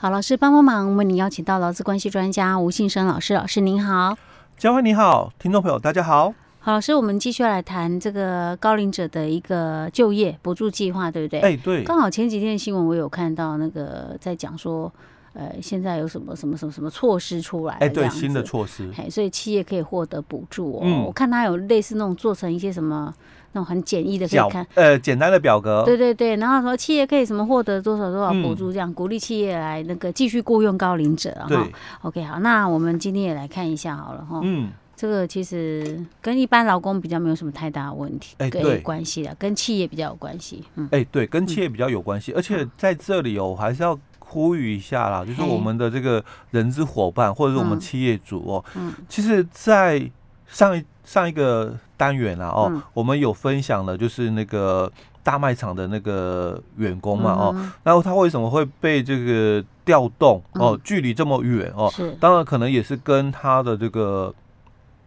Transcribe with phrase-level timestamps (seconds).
[0.00, 4.16] 好，老师帮帮忙，为您邀请到劳资关系专家吴信生老师，老师您好，
[4.56, 6.32] 嘉惠你好，听众朋友大家好。
[6.60, 11.40] 好，老师，我们继续来谈这个高龄者的一个就业补助计划，对不对？
[11.40, 11.82] 哎，对。
[11.82, 14.92] 刚好前几天的新闻我有看到，那个在讲说，
[15.32, 17.74] 呃，现在有什么什么什么什么措施出来？
[17.80, 18.88] 哎，对，新的措施。
[18.96, 20.80] 哎，所以企业可以获得补助哦。
[20.84, 23.12] 嗯，我看他有类似那种做成一些什么
[23.52, 25.84] 那种很简易的，可以看，呃，简单的表格。
[25.84, 31.68] 对对对，然后说企业可以什么获得多少多少补助，这样、嗯、鼓励企业来那个继续雇佣高龄者哈。
[32.02, 34.40] OK，好，那我们今天也来看一下好了哈。
[34.42, 34.70] 嗯。
[35.00, 40.64] 这个其实跟一般劳工比较没有什么太大的问题，哎，对，关系的，跟企业比较有关系。
[40.74, 50.10] 嗯，哎，对，跟企业比较有关系，而且在这里哦，我还是要呼吁一下啦，就是我们的这个人资伙伴或者是我们企业主哦，嗯，其实，在
[50.48, 54.90] 上一上一个单元啊，哦，我们有分享了，就是那个
[55.22, 64.34] 大卖场的那个员工嘛，哦，然后他为什么会被这个调动哦，距离这么远哦，是，当然可能也是跟他的这个。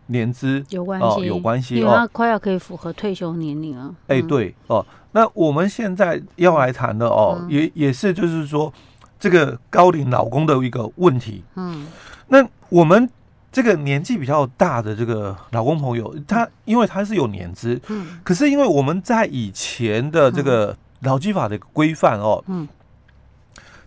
[0.08, 3.96] 年资有关系，有关系，因为他快要可以符合退休年龄了。
[4.08, 8.74] 哎，对哦，那我们现在要来谈的哦，也也是就是说
[9.18, 11.42] 这个高龄老公的一个问题。
[11.56, 11.88] 嗯，
[12.28, 13.10] 那我们
[13.52, 22.68] 这个年纪比较大的这个老公朋友，他因为他是有年资，嗯，可是因为我们在以前的这个劳基法的规范哦，嗯。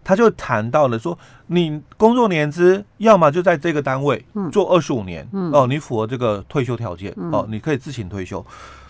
[0.06, 8.44] 他就谈到了说，你工作年资要么就在这个单位做二十五年，哦，你符合这个退休条件，哦，你可以自行退休。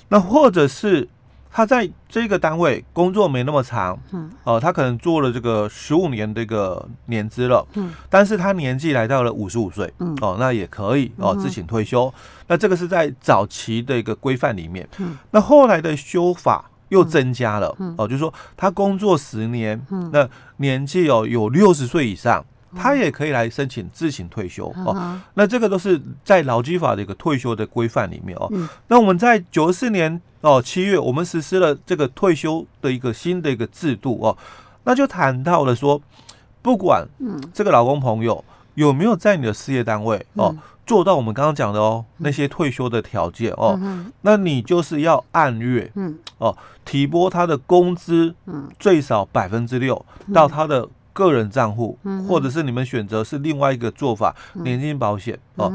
[0.09, 1.09] 那或者是
[1.57, 4.29] 他在这个单位工作没那么长，嗯。
[4.43, 7.95] 哦，他可能做了这个十五年这个年资了，嗯。
[8.11, 9.89] 但是他年纪来到了五十五岁，
[10.21, 12.13] 哦，那也可以哦，自请退休。
[12.49, 15.17] 那这个是在早期的一个规范里面，嗯。
[15.31, 16.65] 那后来的修法。
[16.91, 20.11] 又增加了哦，就是说他工作十年，嗯。
[20.13, 22.45] 那年纪哦有六十岁以上，
[22.77, 25.21] 他也可以来申请自行退休哦。
[25.35, 28.51] 那这个都是在劳基法的一个退休的规范里面哦。
[28.89, 34.37] 那我们在九四年哦七月，我们实施了这个退休的一个新的一个制度哦，
[34.85, 36.01] 那就谈到了说，
[36.63, 37.07] 不管
[37.53, 40.55] 这个老公朋友有没有在你的事业单位哦。
[40.87, 43.81] 做到我们刚刚讲的哦，那些退休的条件哦，
[44.21, 46.55] 那你就是要按月，嗯，哦，
[46.85, 50.05] 提拨他的工资，嗯，最少百分之六
[50.35, 51.99] 到他的个人账户，
[52.29, 55.73] 或者是你们选择是另外一个做法，年金保险哦，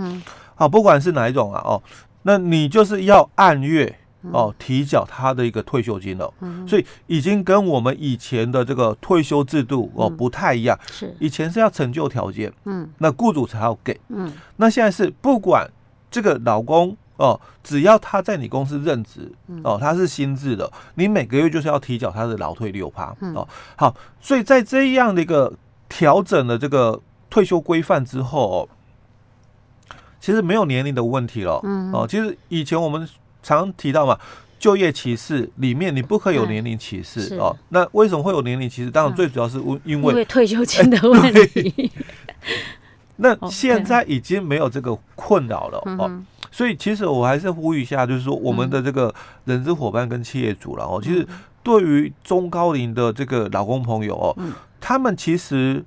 [0.53, 1.81] 好，不管是哪一种啊，哦，
[2.21, 3.95] 那你就是要按月。
[4.33, 10.77] 哦，提缴他的一个退休金了，嗯、所以已经跟我们以前的这个退休制度哦不太一样。
[10.91, 15.65] 是，以前是要成就条件，嗯，那雇主才要给，嗯，那现在是不管
[16.11, 19.31] 这个劳工哦，只要他在你公司任职，
[19.63, 25.53] 哦，他是新制的，你每个月就是要提缴他的劳退六趴，哦，好，所以在这样的一个
[25.87, 26.99] 调整的这个
[27.29, 33.07] 退休规范之后，哦，其实没有年龄的问题了，嗯，哦，其实以前我们。
[33.41, 34.19] 常提到嘛，
[34.59, 37.55] 就业歧视里面你不可以有年龄歧视哦。
[37.69, 38.91] 那为什么会有年龄歧视？
[38.91, 41.89] 当然最主要是因因为退休金的问题。
[43.15, 46.21] 那现在已经没有这个困扰了哦。
[46.51, 49.13] 所以其实我还是呼吁一下，就是说我们的这个
[49.45, 50.99] 人资伙伴跟企业主了哦。
[51.03, 51.27] 其实
[51.63, 54.35] 对于中高龄的这个老公朋友哦，
[54.79, 55.83] 他们其实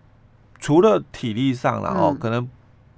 [0.59, 2.49] 除了体力上了哦，可能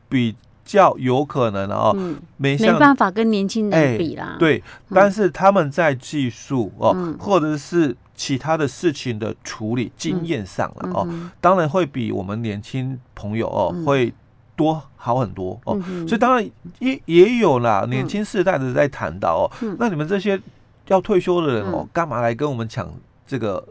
[0.08, 0.34] 比。
[0.66, 4.31] 较有可能哦，嗯、没没办法跟年轻人比啦。
[4.32, 4.56] 欸、对，
[4.88, 14.10] 嗯、但是他们在技术哦，嗯、或者是其他的事情的处理经验上了哦，嗯、当然会比我们年轻朋友哦、嗯、会
[14.56, 15.81] 多好很多哦。
[15.87, 20.41] 嗯、所以当然也也有啦，年轻世代的在谈到哦，嗯、那你们这些
[20.88, 22.93] 要退休的人哦，干嘛来跟我们抢
[23.26, 23.66] 这个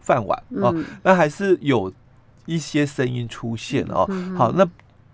[0.00, 0.72] 饭碗哦？
[0.74, 1.92] 嗯、那还是有
[2.46, 4.04] 一些声音出现哦。
[4.08, 4.68] 嗯、好，那。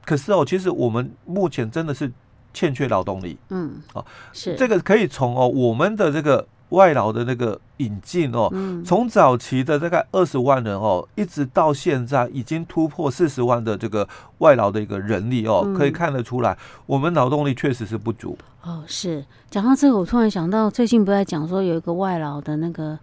[0.07, 2.13] 可是哦，其实我们目前真的是
[2.53, 3.39] 欠缺劳动力。
[3.49, 8.53] 嗯，哦，是这个可以从哦我们的这个外劳的那个引进哦，
[8.85, 14.07] 从早期的大概二十万人哦，一直到现在已经突破四十万的这个
[14.39, 16.57] 外劳的一个人力哦，可以看得出来，
[16.87, 18.37] 我们劳动力确实是不足。
[18.63, 22.99] 哦，是讲到这个，我突然想到，最近不在讲说有一个外劳的那个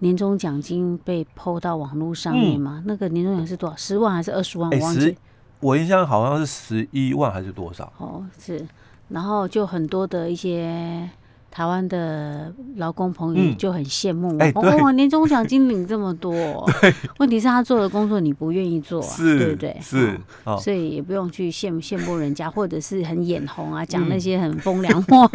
[0.00, 2.82] 年终奖金被 PO 到网络上面吗？
[2.86, 3.76] 那个年终奖是多少？
[3.76, 4.70] 十万还是二十万？
[4.70, 5.16] 我忘记。
[5.60, 7.90] 我印象好像是十一万还是多少？
[7.96, 8.62] 哦，是，
[9.08, 11.08] 然后就很多的一些
[11.56, 16.30] 台湾的劳工朋友就很羡慕，哎，哇，年终奖金领这么多，
[16.82, 19.74] 对，问题是他做的工作你不愿意做，是，对不对？
[19.80, 20.20] 是，
[20.60, 25.30] 所以也不用去羡慕羡慕人家，或者是很眼红啊，讲那些很风凉话。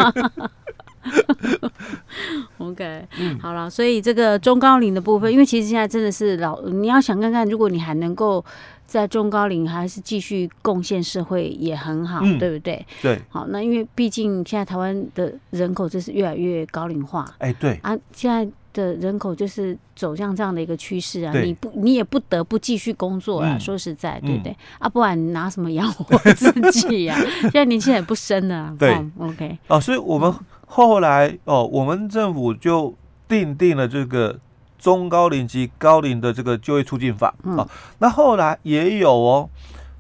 [2.60, 3.08] OK，
[3.42, 8.46] 好了，所以这个中高龄的部分，因为其实现在真的是老，你要想看看，如果你还能够。
[8.92, 12.86] 在中高龄还是继续贡献社会也很好，嗯、对不对？
[13.02, 13.18] 对。
[13.30, 24.52] 好，那因为毕竟现在台湾的人口就是越来越高龄化，哎、欸，对啊，现在的人口就是走向这样的一个趋势啊，你不你也不得不继续工作啊，嗯、说实在，对不对？
[24.52, 27.24] 嗯、啊，不然你拿什么养活自己呀、啊？
[27.44, 29.58] 现在年轻人不生了、啊，对、哦、，OK。
[29.70, 30.30] 哦，所以我们
[30.68, 32.94] 后来哦，我们政府就
[33.30, 34.38] 订定了这个。
[34.82, 37.32] 中高龄及高龄的这个就业促进法。
[37.56, 37.68] 啊、
[38.00, 39.48] 那后来也有哦，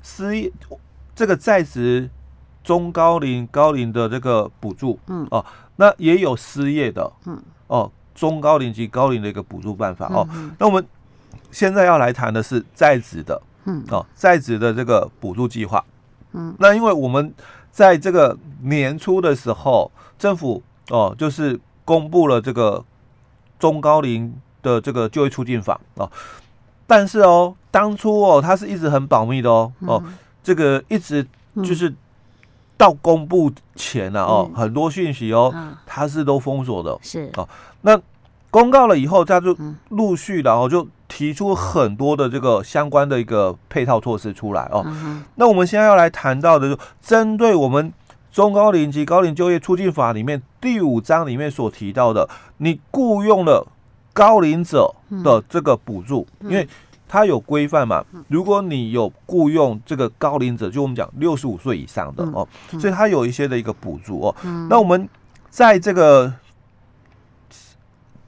[0.01, 0.51] 失业
[1.15, 2.09] 这个在职
[2.63, 5.27] 中高龄高龄的这个补助，嗯。
[5.29, 5.45] 哦，
[5.75, 7.39] 那也有失业的，嗯。
[7.67, 10.07] 哦，中高龄及高龄的一个补助办法。
[10.07, 10.27] 哦。
[10.33, 10.83] 嗯、那我们
[11.51, 13.85] 现在要来谈的是在职的，嗯。
[13.91, 15.85] 哦，在职的这个补助计划，
[16.31, 17.31] 嗯，那因为我们
[17.71, 22.83] 在这个年初的时候，政府哦就是公布了这个
[23.59, 24.33] 中高龄。
[24.61, 26.09] 的这个就业促进法哦，
[26.87, 30.03] 但是哦，当初哦，它是一直很保密的哦哦，
[30.43, 31.25] 这个一直
[31.63, 31.93] 就是
[32.77, 35.53] 到公布前呢哦，很多讯息哦，
[35.85, 37.31] 它是都封锁的，是。
[37.37, 37.47] 哦。
[37.81, 37.99] 那
[38.49, 39.55] 公告了以后，它就
[39.89, 44.85] 陆续然后就提出很多的这个相关的一个配套措施出来哦。
[45.35, 47.93] 那我们现在要来谈到的，就针对我们
[48.31, 52.27] 中高龄及高龄就业促进法里面第五章里面所提到的，
[52.57, 53.65] 你雇佣了。
[54.13, 54.93] 高龄者
[55.23, 56.67] 的这个补助，因为
[57.07, 58.03] 它有规范嘛。
[58.27, 62.47] 如果你有雇佣这个高龄者，就我们讲六十五岁以上的哦，
[62.79, 64.35] 所以它有一些的一个补助哦。
[64.69, 65.07] 那我们
[65.49, 66.33] 在这个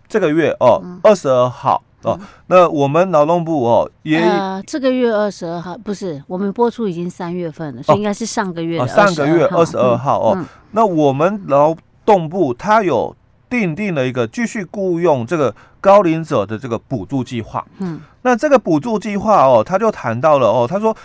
[0.07, 4.21] 这个月哦，二十二号哦，那我们劳动部哦也
[4.67, 10.19] 这个月二十二号不是，我们播出已经三月份了，所以应该是上个月上个月二十二号。
[10.21, 10.45] 哦。
[10.71, 11.75] 那我们劳
[12.05, 13.15] 动部它有
[13.53, 15.53] 订定了一个继续雇佣这个。
[15.83, 20.95] 高龄者的这个补助计划，嗯，那这个补助计划哦，他就谈到了哦，他说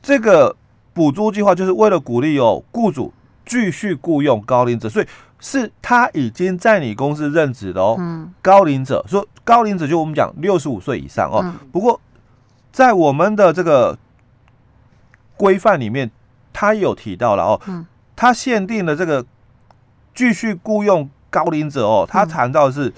[0.00, 0.54] 这个
[0.94, 3.12] 补助计划就是为了鼓励哦雇主
[3.44, 5.06] 继续雇佣高龄者，所以
[5.40, 12.00] 是他已经在你公司任职的哦，嗯，高龄者说高龄者就我们讲六十五岁以上哦，不过
[12.70, 13.98] 在我们的这个
[15.36, 16.08] 规范里面，
[16.52, 19.26] 他有提到了哦，嗯，他限定了这个
[20.14, 22.92] 继续雇佣高龄者哦，他谈到的是。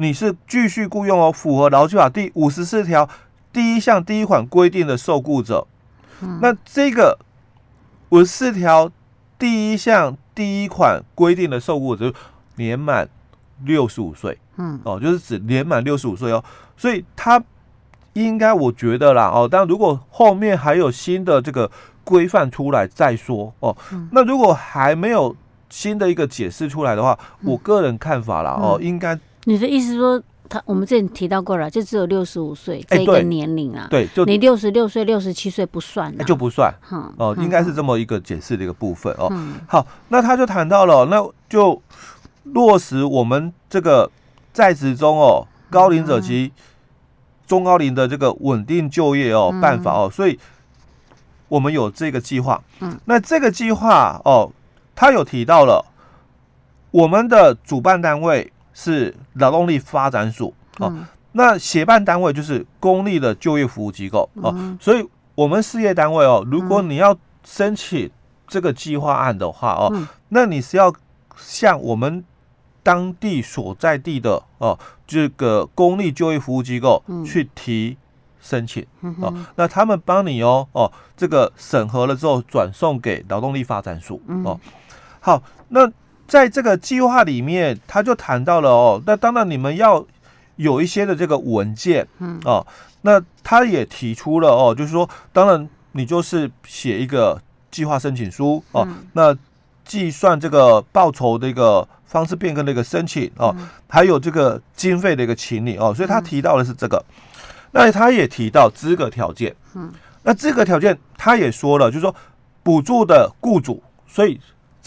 [0.00, 3.08] 你是继续雇佣哦，符合劳基法第五十四条
[3.52, 5.66] 第一项第一款规定的受雇者。
[6.20, 7.18] 嗯、那这个
[8.10, 8.88] 五十四条
[9.36, 12.14] 第一项第一款规定的受雇者，
[12.54, 13.08] 年满
[13.64, 14.38] 六十五岁。
[14.56, 16.44] 嗯，哦，就是指年满六十五岁哦。
[16.76, 17.42] 所以他
[18.12, 21.68] 应该，我觉得啦，哦，但如果后面还有新的这个
[22.04, 23.76] 规范出来再说哦。
[23.90, 25.34] 嗯、那如果还没有
[25.70, 29.18] 新的一个解释出来的话，嗯、我个人看法啦，哦，应该。
[29.44, 33.86] 你的意思说，他我们之前提到过了，就只有六十五岁这个年龄啊？
[33.90, 36.72] 对，就你六十六岁、六十七岁不算，就不算。
[37.16, 39.32] 哦，应该是这么一个解释的一个部分哦。
[39.66, 41.80] 好，那他就谈到了，那就
[42.44, 44.10] 落实我们这个
[44.52, 46.52] 在职中哦，高龄者及
[47.46, 50.38] 中高龄的这个稳定就业哦办法哦，所以
[51.48, 52.62] 我们有这个计划。
[52.80, 54.50] 嗯，那这个计划哦，
[54.98, 55.84] 他有提到了
[56.90, 58.52] 我们的主办单位。
[58.80, 65.04] 是劳动力发展署哦，嗯、那协办单位就是公立的就业服务机构哦，嗯、所以
[65.34, 68.08] 我们事业单位哦，如果你要申请
[68.46, 70.94] 这个计划案的话哦，嗯、那你是要
[71.36, 72.22] 向我们
[72.84, 77.96] 当地所在地的哦这个公立就业服务机构去提
[78.40, 84.60] 申请、嗯、哦，那他们帮你哦哦这个审核了之后转送给劳动力发展署哦，
[85.20, 85.90] 好那。
[86.28, 90.04] 在这个计划里面，他就谈到了哦，那当然你们要
[90.56, 92.38] 有一些的这个文件，嗯。
[92.44, 92.66] 哦，
[93.00, 99.34] 那他也提出了哦，就是说，当然你就是写一个计划申请书哦，那
[99.86, 103.56] 计算这个报酬的一个方式变更的一个申请哦，
[103.88, 107.02] 还有这个经费的一个清理哦，所以他提到的是这个，
[107.70, 109.90] 那他也提到资格条件，嗯，
[110.24, 112.14] 那资格条件他也说了，就是说
[112.62, 114.38] 补助的雇主，所以。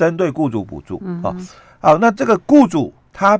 [0.01, 1.29] 针对雇主补助啊，
[1.79, 3.39] 好，那这个雇主他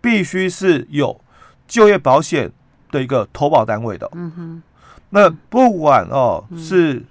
[0.00, 1.20] 必须是有
[1.66, 2.48] 就业保险
[2.92, 4.62] 的一个投保单位的，嗯哼，
[5.10, 7.04] 那不管哦、嗯、是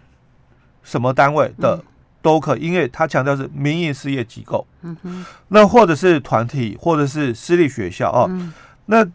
[0.82, 1.84] 什么单位的
[2.22, 8.54] 都可以，因为他强调是民营事业机构，嗯哼，那或者是团体或者是私立学校哦，嗯、
[8.86, 9.06] 那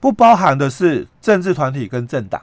[0.00, 2.40] 不包含的是政治团体跟政党，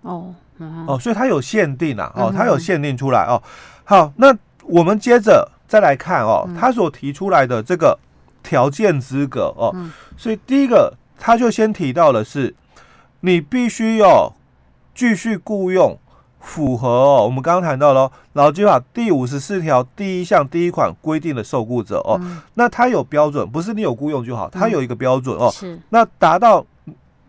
[0.00, 3.42] 哦，嗯、哦，所以它有限定啊，哦，它有限定出来哦，
[3.84, 5.46] 好，那我们接着。
[5.68, 7.96] 再来看哦，他所提出来的这个
[8.42, 12.54] 条件资格哦，嗯、所以第一个他就先提到的是，
[13.20, 14.32] 你必须要
[14.94, 15.98] 继续雇佣
[16.40, 25.50] 符合哦，我们刚刚谈到了劳基法第五十四条第一项第一款规定的受雇者哦，嗯、那他有标准，不是你有雇佣就好，他有一个标准哦。
[25.52, 25.78] 是。
[25.90, 26.64] 那达到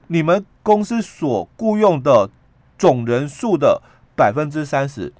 [0.07, 2.29] 你们公司所雇佣的
[2.77, 3.81] 总人数的
[4.15, 5.11] 百分之三十。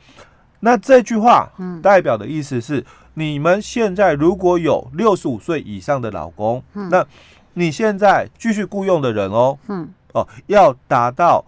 [0.62, 1.50] 那这句话
[1.82, 2.86] 代表的意思是，
[3.20, 7.06] 你们现在如果有六十五岁以上的老公，嗯、那
[7.54, 11.44] 你现在继续雇佣的人哦，嗯，哦，要达到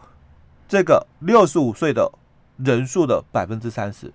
[0.68, 2.12] 这个六十五岁的
[2.58, 4.12] 人数的百分之三十。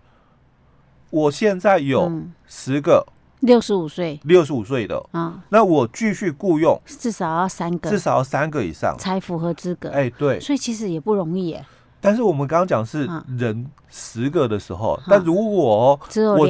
[1.09, 2.13] 我现在有
[2.47, 3.07] 十个
[3.41, 4.21] 六十五岁。
[4.25, 8.95] 六十五岁的啊，那我继续雇佣至少要三个，至少要三个以上。
[8.99, 9.89] 才符合资格。
[9.89, 11.65] 哎，对，所以其实也不容易耶。
[12.00, 16.45] 但是我们刚刚讲是人十个的时候，但如果我只有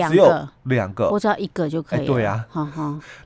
[0.65, 2.07] 两个，我只要一个就可以。
[2.07, 2.45] 对啊，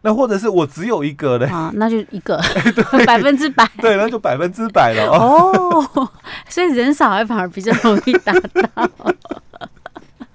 [0.02, 1.72] 那或者是我只有一个呢？
[1.74, 2.40] 那就一个，
[3.06, 3.68] 百分之百。
[3.80, 6.08] 对，那就百分之百了哦。
[6.48, 8.90] 所以人少还反而比较容易达到。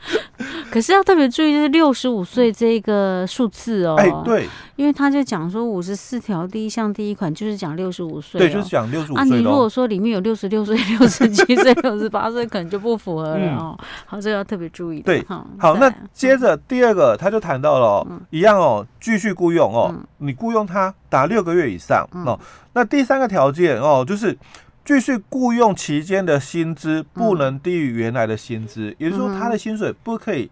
[0.72, 3.96] 可是要特别注意，就是六十五岁这个数字哦。
[3.98, 9.22] 哎，对，因为他就讲说五十四条第一项第一款就是讲六十五岁，对，就是讲六十五岁。
[9.22, 13.78] 啊，你如果说里面有六十六岁、 六十七岁、 六十八岁，可能就不符合了哦。
[14.06, 15.00] 好，这个要特别注意。
[15.02, 22.38] 对，好，那接着第二个，他就谈到了一样哦，继续雇佣哦，你雇佣他达六个月以上哦。
[22.74, 24.38] 那第三个条件哦，就是。
[24.86, 30.50] 继续雇佣期间的薪资不能低于原来的薪资，嗯、也就是说他的薪水不可以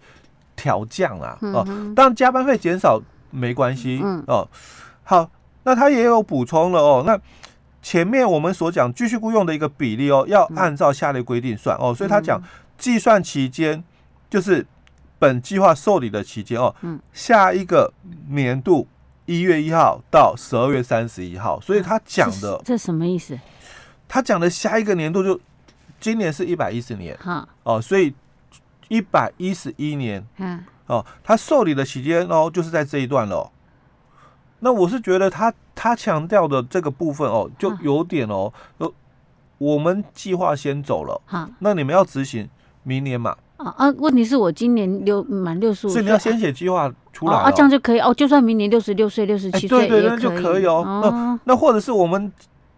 [0.56, 1.38] 调降啊。
[1.42, 1.63] 嗯、哦，
[1.96, 3.00] 当然加班费减少
[3.30, 4.50] 没关系、嗯、哦。
[5.04, 5.30] 好，
[5.63, 7.04] 那他也有补充了哦。
[7.06, 7.20] 那
[7.82, 11.94] 前面我们所讲继续雇佣的一个比例哦，要按照下列规定算哦。
[11.94, 12.42] 所以他讲
[12.78, 13.84] 计算期间
[14.32, 14.66] 就是
[15.20, 16.74] 本计划受理的期间哦。
[16.82, 17.00] 嗯。
[17.13, 17.94] 下一个
[18.30, 18.88] 年度
[19.25, 23.38] 一月一号到十二月三十一号，所以他讲的这什么意思？
[24.13, 25.39] 他讲的下一个年度就
[26.00, 27.17] 今年是一百一十年，
[27.63, 28.13] 哦，所以
[28.88, 30.63] 一百一十一年，嗯。
[30.86, 33.50] 哦，他受理的期间哦，就是在这一段了。
[34.60, 38.53] 那我是觉得他他强调的这个部分哦，就有点哦，
[39.58, 41.50] 我们计划先走了，好。
[41.58, 42.48] 那你们要执行
[42.84, 43.36] 明年嘛？
[43.58, 50.84] 啊啊，问题是我今年六满六十五岁，所以你要先写计划出来，啊，这样就可以哦，就算明年六十六岁、六十七岁，对对，那就可以哦。
[51.01, 52.32] 那那或者是我们。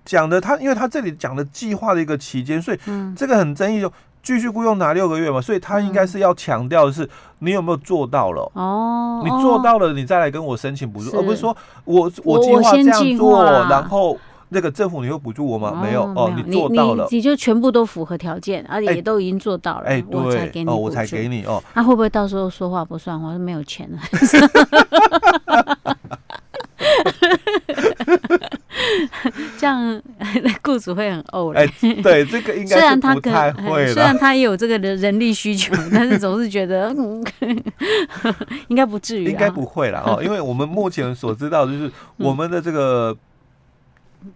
[0.05, 2.79] 讲的他，因为他这里讲的计划的一个期间，所以
[3.15, 3.91] 这个很争议，就
[4.23, 7.09] 继续雇佣拿六个月嘛，所以他应该是要强调的是
[7.39, 8.49] 你有没有做到了。
[8.53, 14.17] 哦，你做到了，你再来跟我申请补助，而不是说我我计划这样做，然后
[14.49, 15.81] 那个政府你会补助我吗？
[15.83, 16.03] 没有。
[16.15, 23.99] 哦，你做到了，你就全部都符合条件，而且也都已经做到了，哎，我才给你哦，我才给你哦，那会不会到时候说话不算话，是没有钱了？
[29.65, 30.01] 这样，
[30.61, 31.51] 雇主会很呕。
[31.55, 31.65] 哎，
[32.03, 36.93] 对，这个应该虽然他可能，虽然他也有这个的人力需求， 但是总是觉得，
[38.69, 43.17] 应该不至于，应该不会啦哦，因为我们目前所知道，就是我们的这个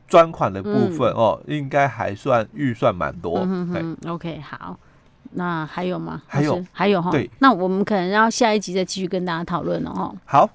[0.07, 3.41] 专款的部分哦，应该还算预算蛮多。
[3.45, 4.75] 嗯 OK，好，
[5.33, 6.23] 那还有吗？
[6.25, 7.11] 还有，还有哈。
[7.11, 10.11] 对，那我们可能要下一集再继续跟大家讨论了哈。
[10.25, 10.49] 好。